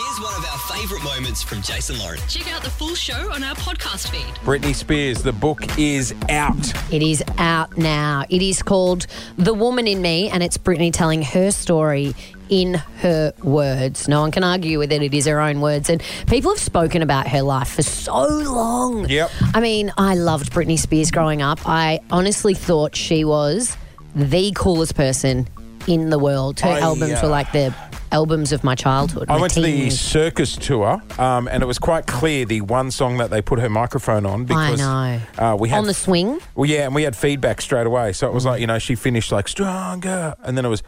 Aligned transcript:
Here's 0.00 0.20
one 0.20 0.32
of 0.34 0.44
our 0.44 0.58
favourite 0.76 1.02
moments 1.02 1.42
from 1.42 1.60
Jason 1.60 1.98
Lauren. 1.98 2.20
Check 2.28 2.46
out 2.54 2.62
the 2.62 2.70
full 2.70 2.94
show 2.94 3.32
on 3.32 3.42
our 3.42 3.56
podcast 3.56 4.10
feed. 4.10 4.32
Britney 4.44 4.72
Spears, 4.72 5.24
the 5.24 5.32
book 5.32 5.76
is 5.76 6.14
out. 6.28 6.72
It 6.92 7.02
is 7.02 7.20
out 7.36 7.76
now. 7.76 8.24
It 8.30 8.40
is 8.40 8.62
called 8.62 9.08
The 9.38 9.52
Woman 9.52 9.88
in 9.88 10.00
Me, 10.00 10.28
and 10.28 10.40
it's 10.40 10.56
Britney 10.56 10.92
telling 10.92 11.22
her 11.22 11.50
story 11.50 12.14
in 12.48 12.74
her 13.00 13.32
words. 13.42 14.06
No 14.06 14.20
one 14.20 14.30
can 14.30 14.44
argue 14.44 14.78
with 14.78 14.92
it. 14.92 15.02
It 15.02 15.14
is 15.14 15.26
her 15.26 15.40
own 15.40 15.60
words. 15.60 15.90
And 15.90 16.00
people 16.28 16.52
have 16.52 16.60
spoken 16.60 17.02
about 17.02 17.26
her 17.26 17.42
life 17.42 17.70
for 17.70 17.82
so 17.82 18.24
long. 18.24 19.08
Yep. 19.08 19.32
I 19.52 19.58
mean, 19.58 19.92
I 19.98 20.14
loved 20.14 20.52
Britney 20.52 20.78
Spears 20.78 21.10
growing 21.10 21.42
up. 21.42 21.58
I 21.68 21.98
honestly 22.12 22.54
thought 22.54 22.94
she 22.94 23.24
was 23.24 23.76
the 24.14 24.52
coolest 24.54 24.94
person 24.94 25.48
in 25.88 26.10
the 26.10 26.20
world. 26.20 26.60
Her 26.60 26.68
I, 26.68 26.78
albums 26.78 27.14
uh, 27.14 27.20
were 27.24 27.30
like 27.30 27.50
the 27.50 27.74
albums 28.12 28.52
of 28.52 28.64
my 28.64 28.74
childhood. 28.74 29.30
I 29.30 29.40
went 29.40 29.52
to 29.54 29.60
the 29.60 29.90
circus 29.90 30.56
tour, 30.56 31.02
um, 31.18 31.48
and 31.48 31.62
it 31.62 31.66
was 31.66 31.78
quite 31.78 32.06
clear 32.06 32.44
the 32.44 32.60
one 32.62 32.90
song 32.90 33.18
that 33.18 33.30
they 33.30 33.42
put 33.42 33.58
her 33.58 33.68
microphone 33.68 34.26
on 34.26 34.44
because 34.44 34.78
know. 34.78 35.20
Uh, 35.38 35.56
we 35.58 35.68
had 35.68 35.78
On 35.78 35.84
the 35.84 35.94
swing? 35.94 36.40
Well, 36.54 36.68
yeah, 36.68 36.84
and 36.84 36.94
we 36.94 37.02
had 37.02 37.16
feedback 37.16 37.60
straight 37.60 37.86
away. 37.86 38.12
So 38.12 38.26
it 38.26 38.34
was 38.34 38.44
like 38.44 38.60
you 38.60 38.66
know 38.66 38.78
she 38.78 38.94
finished 38.94 39.32
like 39.32 39.48
stronger, 39.48 40.34
and 40.42 40.56
then 40.56 40.64
it 40.64 40.68
was. 40.68 40.82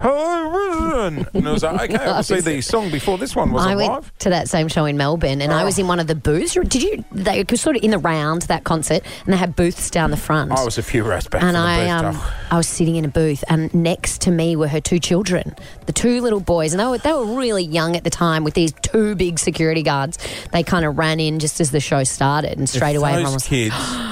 And 0.00 1.26
it 1.34 1.44
was 1.44 1.62
like, 1.62 1.90
okay, 1.92 2.22
see 2.22 2.40
the 2.40 2.60
song 2.60 2.90
before 2.90 3.18
this 3.18 3.36
one 3.36 3.52
was 3.52 3.66
I 3.66 3.74
went 3.74 3.92
live. 3.92 4.18
to 4.20 4.30
that 4.30 4.48
same 4.48 4.68
show 4.68 4.84
in 4.86 4.96
Melbourne, 4.96 5.40
and 5.42 5.52
I 5.52 5.64
was 5.64 5.78
Oh. 5.78 5.82
in 5.82 5.88
one 5.88 6.00
of 6.00 6.06
the 6.06 6.14
booths. 6.14 6.54
Did 6.54 6.82
you? 6.82 7.04
They 7.12 7.44
were 7.48 7.56
sort 7.56 7.76
of 7.76 7.82
in 7.84 7.90
the 7.90 7.98
round 7.98 8.42
that 8.42 8.64
concert, 8.64 9.02
and 9.24 9.32
they 9.32 9.36
had 9.36 9.54
booths 9.56 9.90
down 9.90 10.10
the 10.10 10.16
front. 10.16 10.52
I 10.52 10.64
was 10.64 10.78
a 10.78 10.82
few 10.82 11.04
rows 11.04 11.26
back 11.28 11.42
and 11.42 11.54
from 11.56 11.62
the 11.62 11.68
I, 11.68 11.84
booth. 12.02 12.06
um, 12.06 12.16
Oh. 12.16 12.34
I 12.50 12.56
was 12.56 12.66
sitting 12.66 12.96
in 12.96 13.04
a 13.04 13.08
booth, 13.08 13.44
and 13.48 13.72
next 13.74 14.22
to 14.22 14.30
me 14.30 14.56
were 14.56 14.68
her 14.68 14.80
two 14.80 14.98
children, 14.98 15.54
the 15.86 15.92
two 15.92 16.20
little 16.20 16.40
boys, 16.40 16.72
and 16.72 16.80
they 16.80 16.86
were 16.86 16.98
they 16.98 17.12
were 17.12 17.36
really 17.36 17.64
young 17.64 17.94
at 17.96 18.04
the 18.04 18.10
time. 18.10 18.42
With 18.44 18.54
these 18.54 18.72
two 18.82 19.14
big 19.14 19.38
security 19.38 19.82
guards, 19.82 20.18
they 20.52 20.62
kind 20.62 20.84
of 20.84 20.98
ran 20.98 21.20
in 21.20 21.38
just 21.38 21.60
as 21.60 21.70
the 21.70 21.80
show 21.80 22.04
started, 22.04 22.58
and 22.58 22.68
straight 22.68 22.96
away, 22.96 23.12
everyone 23.12 23.34
was 23.34 23.46
kids. 23.46 23.74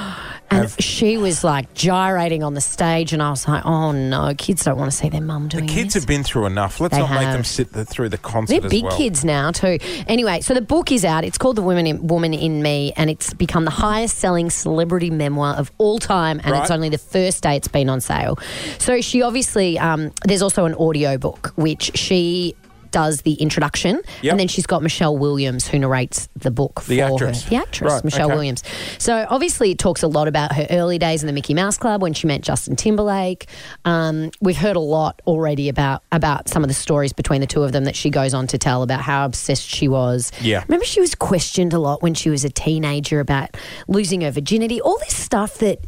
and 0.50 0.70
she 0.82 1.16
was 1.18 1.44
like 1.44 1.74
gyrating 1.74 2.42
on 2.42 2.54
the 2.54 2.60
stage, 2.60 3.12
and 3.12 3.22
I 3.22 3.30
was 3.30 3.46
like, 3.46 3.64
"Oh 3.66 3.92
no, 3.92 4.34
kids 4.36 4.64
don't 4.64 4.78
want 4.78 4.90
to 4.90 4.96
see 4.96 5.08
their 5.08 5.20
mum 5.20 5.48
doing 5.48 5.66
that. 5.66 5.72
The 5.72 5.74
Kids 5.80 5.94
this." 5.94 6.02
have 6.02 6.08
been 6.08 6.22
through 6.24 6.46
enough. 6.46 6.80
Let's 6.80 6.94
They 6.94 7.00
not 7.00 7.10
make 7.10 7.30
them 7.32 7.44
sit 7.44 7.72
the, 7.72 7.84
through 7.84 8.08
the 8.08 8.18
concert 8.18 8.54
They're 8.60 8.64
as 8.66 8.70
big 8.70 8.84
well. 8.84 8.96
kids 8.96 9.24
now 9.24 9.50
too. 9.50 9.78
Anyway, 10.06 10.40
so 10.40 10.54
the 10.54 10.60
book 10.60 10.90
is 10.92 11.04
out. 11.04 11.24
It's 11.24 11.38
called 11.38 11.56
The 11.56 11.62
Woman 11.62 11.86
in, 11.86 12.06
Woman 12.06 12.32
in 12.34 12.62
Me, 12.62 12.92
and 12.96 13.10
it's 13.10 13.34
become 13.34 13.64
the 13.64 13.70
highest-selling 13.70 14.50
celebrity 14.50 15.10
memoir 15.10 15.54
of 15.54 15.70
all 15.78 15.98
time. 15.98 16.40
And 16.44 16.54
it's 16.56 16.70
Right. 16.70 16.76
only 16.76 16.88
the 16.88 16.98
first 16.98 17.42
day 17.42 17.56
it's 17.56 17.68
been 17.68 17.88
on 17.88 18.00
sale. 18.00 18.38
So 18.78 19.00
she 19.00 19.22
obviously 19.22 19.78
um, 19.78 20.12
there's 20.24 20.42
also 20.42 20.64
an 20.64 20.74
audio 20.74 21.18
book 21.18 21.52
which 21.56 21.90
she 21.96 22.54
does 22.90 23.22
the 23.22 23.34
introduction, 23.34 24.00
Yep. 24.22 24.32
and 24.32 24.40
then 24.40 24.48
she's 24.48 24.66
got 24.66 24.82
Michelle 24.82 25.16
Williams 25.16 25.66
who 25.68 25.78
narrates 25.78 26.28
the 26.36 26.50
book 26.50 26.82
The 26.86 26.98
for 26.98 27.04
actress. 27.14 27.44
her. 27.44 27.50
The 27.50 27.56
actress, 27.56 27.92
Right, 27.92 28.04
Michelle 28.04 28.26
okay. 28.26 28.34
Williams. 28.34 28.62
So 28.98 29.26
obviously 29.28 29.70
it 29.72 29.78
talks 29.78 30.02
a 30.02 30.08
lot 30.08 30.28
about 30.28 30.52
her 30.52 30.66
early 30.70 30.98
days 30.98 31.22
in 31.22 31.26
the 31.26 31.32
Mickey 31.32 31.54
Mouse 31.54 31.78
Club 31.78 32.02
when 32.02 32.12
she 32.14 32.26
met 32.26 32.42
Justin 32.42 32.76
Timberlake. 32.76 33.46
Um, 33.84 34.30
we've 34.40 34.56
heard 34.56 34.76
a 34.76 34.80
lot 34.80 35.20
already 35.26 35.68
about 35.68 36.02
about 36.12 36.48
some 36.48 36.62
of 36.64 36.68
the 36.68 36.74
stories 36.74 37.12
between 37.12 37.40
the 37.40 37.46
two 37.46 37.62
of 37.62 37.72
them 37.72 37.84
that 37.84 37.96
she 37.96 38.10
goes 38.10 38.34
on 38.34 38.46
to 38.48 38.58
tell 38.58 38.82
about 38.82 39.00
how 39.00 39.24
obsessed 39.24 39.68
she 39.68 39.88
was. 39.88 40.30
Yeah. 40.40 40.62
Remember 40.68 40.84
she 40.84 41.00
was 41.00 41.14
questioned 41.14 41.72
a 41.72 41.78
lot 41.78 42.02
when 42.02 42.14
she 42.14 42.30
was 42.30 42.44
a 42.44 42.50
teenager 42.50 43.20
about 43.20 43.56
losing 43.88 44.20
her 44.22 44.30
virginity, 44.30 44.80
all 44.80 44.98
this 45.00 45.16
stuff 45.16 45.58
that 45.58 45.78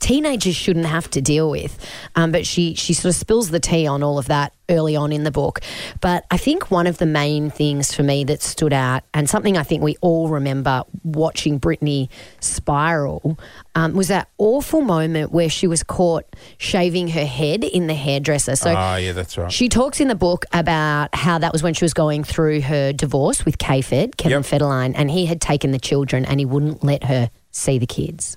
teenagers 0.00 0.56
shouldn't 0.56 0.86
have 0.86 1.08
to 1.10 1.20
deal 1.20 1.48
with. 1.50 1.78
Um, 2.16 2.32
but 2.32 2.46
she 2.46 2.74
she 2.74 2.92
sort 2.94 3.14
of 3.14 3.16
spills 3.16 3.50
the 3.50 3.60
tea 3.60 3.86
on 3.86 4.02
all 4.02 4.18
of 4.18 4.26
that 4.26 4.52
early 4.68 4.94
on 4.96 5.12
in 5.12 5.24
the 5.24 5.30
book. 5.32 5.60
But 6.00 6.24
I 6.30 6.36
think 6.36 6.70
one 6.70 6.86
of 6.86 6.98
the 6.98 7.06
main 7.06 7.50
things 7.50 7.92
for 7.92 8.02
me 8.04 8.22
that 8.24 8.40
stood 8.42 8.72
out, 8.72 9.02
and 9.14 9.28
something 9.28 9.56
I 9.56 9.62
think 9.64 9.82
we 9.82 9.96
all 10.00 10.28
remember 10.28 10.84
watching 11.02 11.58
Britney 11.60 12.08
spiral, 12.54 13.38
um, 13.74 13.94
was 13.94 14.08
that 14.08 14.28
awful 14.38 14.80
moment 14.80 15.32
where 15.32 15.48
she 15.48 15.66
was 15.66 15.82
caught 15.82 16.24
shaving 16.58 17.08
her 17.08 17.24
head 17.24 17.64
in 17.64 17.86
the 17.86 17.94
hairdresser. 17.94 18.56
So 18.56 18.74
Ah, 18.76 18.96
yeah, 18.96 19.12
that's 19.12 19.36
right. 19.38 19.50
she 19.52 19.68
talks 19.68 20.00
in 20.00 20.08
the 20.08 20.14
book 20.14 20.44
about 20.52 21.14
how 21.14 21.38
that 21.38 21.52
was 21.52 21.62
when 21.62 21.74
she 21.74 21.84
was 21.84 21.94
going 21.94 22.24
through 22.24 22.60
her 22.62 22.92
divorce 22.92 23.44
with 23.44 23.58
K 23.58 23.80
Fed, 23.82 24.16
Kevin 24.16 24.38
Yep. 24.42 24.46
Federline, 24.60 24.92
and 24.96 25.10
he 25.10 25.26
had 25.26 25.40
taken 25.40 25.72
the 25.72 25.78
children 25.80 26.24
and 26.24 26.38
he 26.40 26.46
wouldn't 26.46 26.82
let 26.84 27.04
her 27.04 27.30
see 27.50 27.78
the 27.78 27.86
kids. 27.86 28.36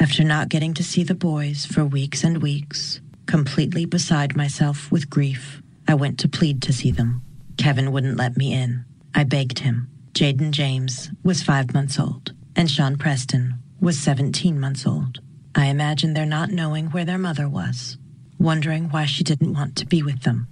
After 0.00 0.24
not 0.24 0.48
getting 0.48 0.74
to 0.74 0.84
see 0.84 1.02
the 1.02 1.14
boys 1.14 1.66
for 1.66 1.84
weeks 1.84 2.24
and 2.24 2.42
weeks, 2.42 3.00
completely 3.26 3.84
beside 3.84 4.36
myself 4.36 4.90
with 4.92 5.10
grief, 5.10 5.62
I 5.88 5.94
went 5.94 6.18
to 6.20 6.28
plead 6.28 6.62
to 6.62 6.72
see 6.72 6.90
them. 6.90 7.22
Kevin 7.56 7.92
wouldn't 7.92 8.16
let 8.16 8.36
me 8.36 8.52
in. 8.52 8.84
I 9.14 9.24
begged 9.24 9.60
him. 9.60 9.88
Jayden 10.12 10.50
James 10.50 11.10
was 11.22 11.42
five 11.42 11.74
months 11.74 11.98
old, 11.98 12.32
and 12.54 12.70
Sean 12.70 12.96
Preston 12.96 13.54
was 13.80 13.98
17 13.98 14.58
months 14.58 14.86
old. 14.86 15.20
I 15.54 15.66
imagine 15.66 16.14
they're 16.14 16.26
not 16.26 16.50
knowing 16.50 16.86
where 16.86 17.04
their 17.04 17.18
mother 17.18 17.48
was, 17.48 17.96
wondering 18.38 18.90
why 18.90 19.06
she 19.06 19.24
didn't 19.24 19.54
want 19.54 19.76
to 19.76 19.86
be 19.86 20.02
with 20.02 20.22
them. 20.22 20.48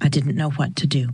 I 0.00 0.08
didn't 0.08 0.36
know 0.36 0.50
what 0.50 0.76
to 0.76 0.86
do. 0.86 1.10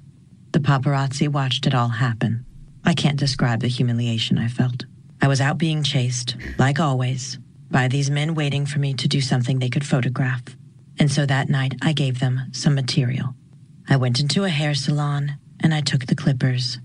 The 0.53 0.61
paparazzi 0.61 1.29
watched 1.29 1.67
it 1.67 1.75
all 1.75 1.89
happen. 1.89 2.45
I 2.85 2.95
can't 2.95 3.19
describe 3.19 3.61
the 3.61 3.69
humiliation 3.69 4.39
I 4.39 4.49
felt. 4.49 4.85
I 5.21 5.29
was 5.29 5.41
out 5.41 5.59
being 5.59 5.83
chased, 5.83 6.37
like 6.59 6.81
always, 6.81 7.39
by 7.71 7.89
these 7.89 8.11
men 8.11 8.35
waiting 8.35 8.67
for 8.67 8.79
me 8.79 8.95
to 8.95 9.09
do 9.09 9.21
something 9.21 9.59
they 9.59 9.69
could 9.69 9.87
photograph. 9.87 10.43
And 10.99 11.11
so 11.11 11.27
that 11.27 11.49
night, 11.49 11.75
I 11.83 11.93
gave 11.93 12.21
them 12.21 12.41
some 12.53 12.75
material. 12.75 13.35
I 13.89 13.97
went 13.97 14.21
into 14.21 14.45
a 14.45 14.49
hair 14.49 14.75
salon 14.75 15.39
and 15.61 15.75
I 15.75 15.81
took 15.81 16.07
the 16.07 16.15
clippers 16.15 16.79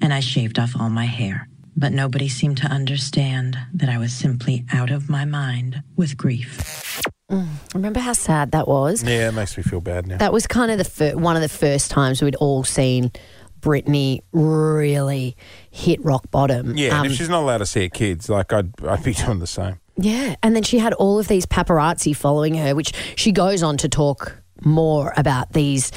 and 0.00 0.12
I 0.12 0.20
shaved 0.20 0.58
off 0.58 0.74
all 0.78 0.90
my 0.90 1.06
hair. 1.06 1.48
But 1.76 1.92
nobody 1.92 2.28
seemed 2.28 2.58
to 2.58 2.66
understand 2.66 3.56
that 3.74 3.88
I 3.88 3.98
was 3.98 4.12
simply 4.12 4.64
out 4.72 4.90
of 4.90 5.08
my 5.08 5.24
mind 5.24 5.82
with 5.96 6.16
grief. 6.16 7.00
Mm. 7.30 7.46
Remember 7.74 8.00
how 8.00 8.12
sad 8.12 8.50
that 8.50 8.66
was? 8.66 9.04
yeah, 9.04 9.28
it 9.28 9.32
makes 9.32 9.56
me 9.56 9.62
feel 9.62 9.80
bad 9.80 10.06
now. 10.06 10.18
That 10.18 10.32
was 10.32 10.46
kind 10.46 10.70
of 10.70 10.78
the 10.78 10.84
fir- 10.84 11.16
one 11.16 11.36
of 11.36 11.42
the 11.42 11.48
first 11.48 11.90
times 11.90 12.20
we'd 12.20 12.34
all 12.36 12.64
seen 12.64 13.12
Britney 13.60 14.20
really 14.32 15.36
hit 15.70 16.02
rock 16.04 16.30
bottom. 16.30 16.76
yeah, 16.76 16.88
and 16.88 16.98
Um, 17.00 17.06
if 17.06 17.12
she's 17.18 17.28
not 17.28 17.42
allowed 17.42 17.58
to 17.58 17.66
see 17.66 17.82
her 17.82 17.88
kids, 17.88 18.28
like 18.28 18.52
I'd, 18.52 18.72
I'd 18.84 19.02
be 19.04 19.12
doing 19.14 19.38
the 19.38 19.46
same. 19.46 19.78
Yeah, 19.96 20.34
and 20.42 20.56
then 20.56 20.62
she 20.62 20.78
had 20.78 20.94
all 20.94 21.18
of 21.18 21.28
these 21.28 21.44
paparazzi 21.46 22.16
following 22.16 22.54
her, 22.54 22.74
which 22.74 22.92
she 23.16 23.32
goes 23.32 23.62
on 23.62 23.76
to 23.78 23.88
talk 23.88 24.40
more 24.64 25.12
about 25.16 25.52
these 25.52 25.92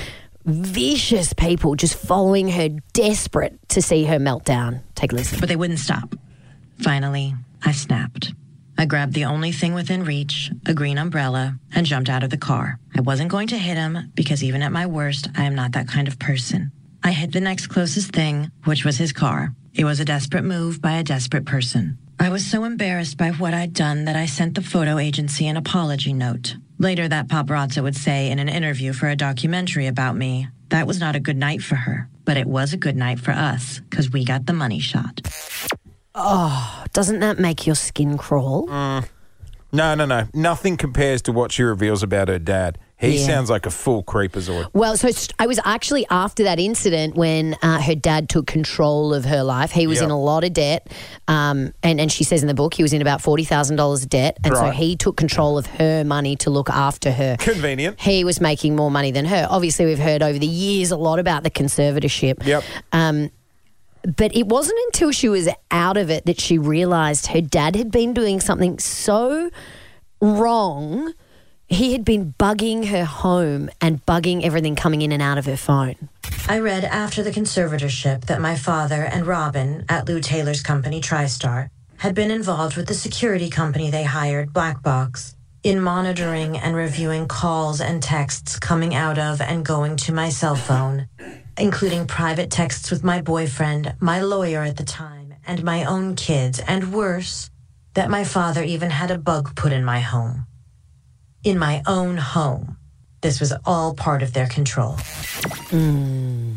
vicious 0.46 1.34
people 1.34 1.76
just 1.76 1.96
following 1.96 2.50
her, 2.50 2.70
desperate 2.94 3.58
to 3.70 3.82
see 3.82 4.04
her 4.06 4.18
meltdown. 4.18 4.82
Take 4.96 5.14
a 5.14 5.16
listen. 5.16 5.40
But 5.40 5.50
they 5.50 5.56
wouldn't 5.56 5.80
stop. 5.80 6.16
Finally, 6.80 7.34
I 7.64 7.72
snapped. 7.72 8.34
I 8.78 8.86
grabbed 8.86 9.14
the 9.14 9.26
only 9.26 9.52
thing 9.52 9.74
within 9.74 10.04
reach, 10.04 10.52
a 10.66 10.74
green 10.74 10.98
umbrella, 10.98 11.60
and 11.74 11.86
jumped 11.86 12.10
out 12.10 12.24
of 12.24 12.30
the 12.32 12.38
car. 12.38 12.80
I 12.98 13.02
wasn't 13.02 13.30
going 13.32 13.48
to 13.50 13.58
hit 13.58 13.78
him 13.78 14.12
because 14.16 14.44
even 14.44 14.64
at 14.64 14.72
my 14.72 14.86
worst, 14.86 15.30
I 15.38 15.44
am 15.46 15.56
not 15.56 15.74
that 15.74 15.88
kind 15.88 16.08
of 16.08 16.18
person. 16.20 16.72
I 17.06 17.12
hit 17.12 17.34
the 17.34 17.42
next 17.42 17.68
closest 17.68 18.12
thing, 18.12 18.50
which 18.64 18.86
was 18.86 18.98
his 18.98 19.12
car. 19.12 19.54
It 19.74 19.84
was 19.84 20.00
a 20.00 20.06
desperate 20.06 20.46
move 20.46 20.82
by 20.82 20.94
a 20.94 21.04
desperate 21.04 21.46
person. 21.46 21.98
I 22.20 22.30
was 22.30 22.46
so 22.46 22.64
embarrassed 22.64 23.18
by 23.18 23.32
what 23.32 23.54
I'd 23.54 23.74
done 23.74 24.06
that 24.06 24.16
I 24.16 24.26
sent 24.26 24.56
the 24.56 24.62
photo 24.62 24.98
agency 24.98 25.48
an 25.48 25.58
apology 25.58 26.14
note. 26.14 26.56
Later, 26.80 27.08
that 27.10 27.28
paparazzi 27.28 27.84
would 27.84 27.96
say 27.96 28.32
in 28.32 28.40
an 28.40 28.48
interview 28.48 28.94
for 28.94 29.10
a 29.10 29.16
documentary 29.16 29.88
about 29.88 30.16
me, 30.16 30.48
that 30.70 30.88
was 30.88 31.00
not 31.00 31.16
a 31.16 31.20
good 31.20 31.36
night 31.38 31.62
for 31.62 31.76
her, 31.76 32.08
but 32.24 32.38
it 32.38 32.48
was 32.48 32.72
a 32.72 32.78
good 32.78 32.96
night 32.96 33.20
for 33.20 33.32
us 33.32 33.82
because 33.90 34.10
we 34.10 34.24
got 34.24 34.46
the 34.46 34.54
money 34.54 34.80
shot. 34.80 35.22
Oh, 36.16 36.86
doesn't 36.94 37.20
that 37.20 37.40
make 37.40 37.66
your 37.66 37.76
skin 37.76 38.18
crawl? 38.18 38.68
Mm. 38.68 39.10
No, 39.74 39.96
no, 39.96 40.06
no. 40.06 40.28
Nothing 40.34 40.78
compares 40.78 41.22
to 41.24 41.32
what 41.32 41.52
she 41.52 41.64
reveals 41.64 42.04
about 42.04 42.28
her 42.28 42.40
dad. 42.40 42.78
He 43.04 43.20
Yeah. 43.20 43.26
sounds 43.26 43.50
like 43.50 43.66
a 43.66 43.70
full 43.70 44.02
creepazoid. 44.04 44.68
Well, 44.74 44.96
so 44.98 45.10
I 45.38 45.46
was 45.48 45.60
actually 45.66 46.06
after 46.10 46.44
that 46.44 46.60
incident 46.60 47.16
when 47.16 47.56
uh, 47.62 47.82
her 47.82 47.96
dad 47.96 48.30
took 48.30 48.48
control 48.48 49.14
of 49.14 49.26
her 49.26 49.44
life. 49.44 49.72
He 49.72 49.88
was 49.88 49.98
Yep. 49.98 50.06
in 50.06 50.12
a 50.12 50.20
lot 50.20 50.44
of 50.44 50.54
debt, 50.54 50.88
um, 51.28 51.74
and 51.84 52.00
and 52.00 52.12
she 52.12 52.24
says 52.24 52.42
in 52.42 52.48
the 52.48 52.54
book 52.54 52.74
he 52.74 52.82
was 52.84 52.94
in 52.94 53.02
about 53.02 53.22
forty 53.22 53.44
thousand 53.44 53.76
dollars 53.76 54.04
of 54.04 54.10
debt, 54.10 54.38
and 54.44 54.56
so 54.56 54.70
he 54.72 54.96
took 54.96 55.18
control 55.18 55.58
of 55.58 55.66
her 55.66 56.04
money 56.04 56.36
to 56.38 56.50
look 56.50 56.70
after 56.70 57.12
her. 57.12 57.36
Convenient. 57.40 58.00
He 58.00 58.24
was 58.24 58.40
making 58.40 58.76
more 58.76 58.90
money 58.90 59.12
than 59.12 59.26
her. 59.26 59.48
Obviously, 59.50 59.86
we've 59.86 60.00
heard 60.00 60.24
over 60.24 60.40
the 60.40 60.48
years 60.48 60.92
a 60.92 60.98
lot 60.98 61.20
about 61.20 61.44
the 61.44 61.52
conservatorship. 61.52 62.46
Yep. 62.46 62.64
Um, 62.94 63.30
but 64.18 64.36
it 64.36 64.48
wasn't 64.48 64.80
until 64.88 65.12
she 65.12 65.30
was 65.30 65.48
out 65.72 65.98
of 65.98 66.10
it 66.10 66.26
that 66.26 66.40
she 66.40 66.58
realised 66.58 67.28
her 67.28 67.42
dad 67.42 67.76
had 67.76 67.90
been 67.92 68.14
doing 68.14 68.40
something 68.42 68.78
so 68.80 69.50
wrong. 70.22 71.14
He 71.74 71.94
had 71.94 72.06
been 72.06 72.36
bugging 72.38 72.90
her 72.90 73.04
home 73.04 73.70
and 73.82 74.06
bugging 74.06 74.44
everything 74.44 74.76
coming 74.76 75.02
in 75.02 75.12
and 75.12 75.24
out 75.24 75.40
of 75.40 75.46
her 75.48 75.58
phone. 75.58 75.96
I 76.48 76.60
read 76.60 76.84
after 76.84 77.24
the 77.24 77.32
conservatorship 77.32 78.26
that 78.26 78.40
my 78.40 78.56
father 78.56 79.02
and 79.04 79.26
Robin 79.26 79.84
at 79.90 80.08
Lou 80.08 80.20
Taylor's 80.20 80.62
company 80.62 81.02
TriStar 81.02 81.70
had 81.98 82.14
been 82.14 82.30
involved 82.30 82.78
with 82.78 82.88
the 82.88 82.94
security 82.94 83.50
company 83.50 83.90
they 83.90 84.04
hired, 84.04 84.54
Black 84.54 84.84
Box, 84.84 85.36
in 85.64 85.82
monitoring 85.82 86.58
and 86.58 86.76
reviewing 86.76 87.28
calls 87.28 87.82
and 87.82 88.04
texts 88.04 88.60
coming 88.60 88.94
out 88.94 89.18
of 89.18 89.42
and 89.42 89.66
going 89.66 89.96
to 89.96 90.14
my 90.14 90.30
cell 90.30 90.56
phone 90.56 91.08
including 91.58 92.08
private 92.08 92.50
texts 92.50 92.90
with 92.90 93.04
my 93.04 93.22
boyfriend, 93.22 93.94
my 94.00 94.22
lawyer 94.22 94.64
at 94.64 94.78
the 94.78 94.84
time, 94.84 95.36
and 95.46 95.64
my 95.64 95.86
own 95.86 96.16
kids, 96.16 96.60
and 96.60 96.94
worse, 96.94 97.50
that 97.94 98.10
my 98.10 98.24
father 98.24 98.64
even 98.64 98.90
had 98.90 99.12
a 99.12 99.18
bug 99.18 99.56
put 99.56 99.72
in 99.72 99.84
my 99.84 100.00
home. 100.00 100.48
In 101.44 101.60
my 101.60 101.82
own 101.86 102.18
home. 102.18 102.78
This 103.22 103.40
was 103.40 103.54
all 103.66 103.94
part 103.94 104.22
of 104.22 104.34
their 104.34 104.48
control. 104.48 104.94
Mm. 105.72 106.56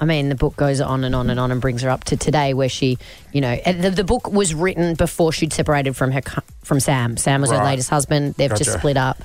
I 0.00 0.04
mean, 0.04 0.28
the 0.28 0.34
book 0.34 0.54
goes 0.56 0.80
on 0.80 1.02
and 1.02 1.14
on 1.14 1.28
and 1.30 1.40
on 1.40 1.50
and 1.50 1.60
brings 1.60 1.82
her 1.82 1.90
up 1.90 2.04
to 2.04 2.16
today, 2.16 2.54
where 2.54 2.68
she, 2.68 2.98
you 3.32 3.40
know, 3.40 3.56
the, 3.56 3.90
the 3.90 4.04
book 4.04 4.30
was 4.30 4.54
written 4.54 4.94
before 4.94 5.32
she'd 5.32 5.52
separated 5.52 5.96
from 5.96 6.12
her 6.12 6.20
from 6.62 6.80
Sam. 6.80 7.16
Sam 7.16 7.40
was 7.40 7.50
her 7.50 7.58
latest 7.64 7.90
husband. 7.90 8.34
They've 8.34 8.54
just 8.54 8.72
split 8.72 8.96
up. 8.96 9.18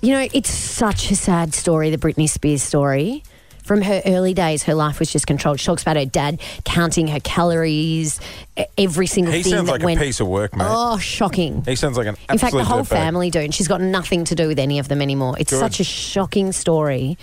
You 0.00 0.12
know, 0.12 0.28
it's 0.32 0.50
such 0.50 1.10
a 1.10 1.16
sad 1.16 1.54
story, 1.54 1.90
the 1.90 1.98
Britney 1.98 2.28
Spears 2.28 2.62
story. 2.62 3.24
From 3.64 3.80
her 3.80 4.02
early 4.04 4.34
days, 4.34 4.62
her 4.64 4.74
life 4.74 5.00
was 5.00 5.10
just 5.10 5.26
controlled. 5.26 5.58
She 5.58 5.64
talks 5.66 5.80
about 5.82 5.96
her 5.96 6.04
dad 6.04 6.40
counting 6.64 7.08
her 7.08 7.18
calories, 7.20 8.20
every 8.76 9.06
single 9.06 9.32
He 9.32 9.42
thing 9.42 9.52
sounds 9.52 9.66
that 9.66 9.72
like 9.72 9.82
went. 9.82 10.00
a 10.00 10.04
piece 10.04 10.20
of 10.20 10.28
work, 10.28 10.54
mate. 10.54 10.66
Oh, 10.68 10.98
shocking! 10.98 11.64
He 11.64 11.74
sounds 11.74 11.96
like 11.96 12.06
an 12.06 12.16
In 12.30 12.36
fact, 12.36 12.52
the 12.52 12.62
whole 12.62 12.84
family 12.84 13.30
do, 13.30 13.40
and 13.40 13.54
she's 13.54 13.66
got 13.66 13.80
nothing 13.80 14.24
to 14.26 14.34
do 14.34 14.48
with 14.48 14.58
any 14.58 14.78
of 14.78 14.88
them 14.88 15.00
anymore. 15.00 15.36
It's 15.38 15.50
Good. 15.50 15.60
such 15.60 15.80
a 15.80 15.84
shocking 15.84 16.52
story. 16.52 17.16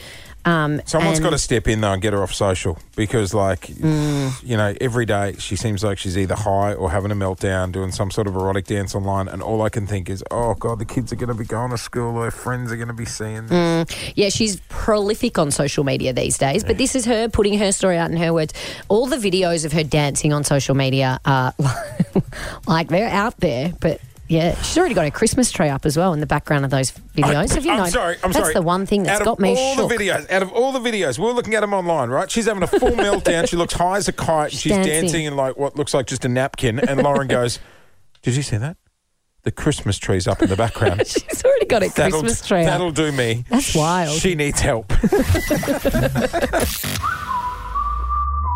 Um, 0.44 0.82
Someone's 0.86 1.20
got 1.20 1.30
to 1.32 1.38
step 1.38 1.68
in 1.68 1.82
though 1.82 1.92
and 1.94 2.02
get 2.02 2.14
her 2.14 2.24
off 2.24 2.34
social 2.34 2.78
because, 2.96 3.34
like, 3.34 3.68
Mm. 3.68 4.32
you 4.44 4.58
know, 4.58 4.74
every 4.82 5.06
day 5.06 5.36
she 5.38 5.56
seems 5.56 5.84
like 5.84 5.98
she's 5.98 6.18
either 6.18 6.36
high 6.36 6.74
or 6.74 6.90
having 6.92 7.12
a 7.12 7.16
meltdown, 7.16 7.72
doing 7.72 7.92
some 7.92 8.10
sort 8.12 8.28
of 8.28 8.36
erotic 8.36 8.66
dance 8.66 8.96
online, 8.96 9.28
and 9.28 9.42
all 9.44 9.62
I 9.62 9.70
can 9.70 9.86
think 9.86 10.10
is, 10.10 10.24
oh 10.32 10.56
god, 10.56 10.80
the 10.80 10.86
kids 10.86 11.12
are 11.14 11.16
going 11.16 11.30
to 11.30 11.36
be 11.36 11.46
going 11.46 11.72
to 11.72 11.78
school, 11.78 12.22
their 12.22 12.32
friends 12.32 12.72
are 12.72 12.76
going 12.76 12.88
to 12.88 12.94
be 12.94 13.06
seeing 13.06 13.46
this. 13.48 13.88
Yeah, 14.16 14.30
she's 14.30 14.60
prolific 14.70 15.38
on 15.38 15.52
social 15.52 15.84
media 15.84 16.12
these 16.14 16.38
days, 16.38 16.64
but 16.64 16.78
this 16.78 16.96
is 16.96 17.06
her 17.06 17.30
putting 17.30 17.58
her 17.60 17.72
story 17.72 17.98
out 17.98 18.10
in 18.12 18.18
her 18.18 18.34
words. 18.34 18.54
All 18.90 19.06
the 19.06 19.18
videos 19.18 19.66
of 19.66 19.74
her 19.74 19.84
dancing 19.84 20.34
on 20.34 20.44
social 20.44 20.76
media 20.76 21.20
are 21.26 21.54
like 22.68 22.88
they're 22.90 23.10
out 23.10 23.38
there, 23.40 23.74
but 23.80 24.00
yeah, 24.31 24.56
she's 24.62 24.78
already 24.78 24.95
got 24.95 25.06
a 25.06 25.12
Christmas 25.12 25.51
tree 25.51 25.68
up 25.68 25.86
as 25.86 25.98
well 25.98 26.13
in 26.13 26.22
the 26.22 26.25
background 26.25 26.63
of 26.63 26.72
those 26.72 26.92
videos. 27.16 27.54
Have 27.54 27.66
you 27.66 27.72
I'm 27.72 27.78
noticed? 27.80 27.94
sorry. 27.94 28.16
I'm 28.16 28.19
sorry. 28.22 28.33
that's 28.33 28.38
sorry. 28.45 28.54
the 28.54 28.62
one 28.62 28.86
thing 28.86 29.04
that's 29.04 29.19
out 29.19 29.25
got 29.25 29.33
of 29.33 29.39
me 29.39 29.56
all 29.57 29.75
shook. 29.75 29.89
the 29.89 29.95
videos, 29.95 30.31
out 30.31 30.42
of 30.42 30.51
all 30.54 30.72
the 30.72 30.80
videos, 30.80 31.19
we 31.19 31.25
we're 31.25 31.33
looking 31.33 31.54
at 31.54 31.60
them 31.60 31.74
online, 31.74 32.10
right? 32.10 32.31
She's 32.31 32.45
having 32.45 32.63
a 32.63 32.68
full 32.68 32.80
meltdown. 32.92 33.48
She 33.50 33.57
looks 33.57 33.74
high 33.74 33.98
as 33.98 34.07
a 34.07 34.13
kite. 34.13 34.54
She's 34.54 34.72
dancing. 34.72 34.94
dancing. 35.01 35.25
in 35.25 35.36
like 35.36 35.57
what 35.57 35.75
looks 35.75 35.94
like 35.94 36.07
just 36.07 36.24
a 36.24 36.30
napkin. 36.30 36.80
And 36.80 37.04
Lauren 37.04 37.28
goes, 37.38 37.60
"Did 38.22 38.36
you 38.38 38.42
see 38.42 38.56
that? 38.57 38.78
The 39.44 39.51
Christmas 39.51 39.98
tree's 39.98 40.28
up 40.28 40.42
in 40.42 40.50
the 40.50 40.56
background. 40.56 41.06
She's 41.07 41.44
already 41.44 41.66
got 41.66 41.83
a 41.83 41.89
That'll- 41.89 42.22
Christmas 42.22 42.48
tree 42.48 42.63
That'll 42.63 42.89
up. 42.89 42.94
do 42.94 43.12
me. 43.12 43.44
That's 43.50 43.75
wild. 43.75 44.18
She 44.19 44.36
needs 44.36 44.60
help. 44.62 44.92